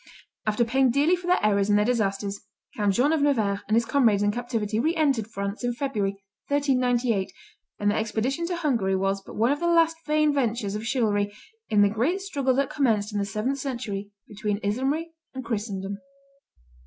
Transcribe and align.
After 0.47 0.65
paying 0.65 0.89
dearly 0.89 1.15
for 1.15 1.27
their 1.27 1.37
errors 1.45 1.69
and 1.69 1.77
their 1.77 1.85
disasters, 1.85 2.41
Count 2.75 2.95
John 2.95 3.13
of 3.13 3.21
Nevers 3.21 3.59
and 3.67 3.75
his 3.75 3.85
comrades 3.85 4.23
in 4.23 4.31
captivity 4.31 4.79
re 4.79 4.95
entered 4.95 5.27
France 5.27 5.63
in 5.63 5.75
February, 5.75 6.17
1398, 6.47 7.31
and 7.77 7.91
their 7.91 7.99
expedition 7.99 8.47
to 8.47 8.55
Hungary 8.55 8.95
was 8.95 9.21
but 9.21 9.35
one 9.35 9.51
of 9.51 9.59
the 9.59 9.67
last 9.67 9.97
vain 10.07 10.33
ventures 10.33 10.73
of 10.73 10.87
chivalry 10.87 11.31
in 11.69 11.83
the 11.83 11.87
great 11.89 12.19
struggle 12.19 12.55
that 12.55 12.71
commenced 12.71 13.13
in 13.13 13.19
the 13.19 13.25
seventh 13.25 13.59
century 13.59 14.09
between 14.27 14.57
Islamry 14.61 15.11
and 15.35 15.45
Christendom. 15.45 15.99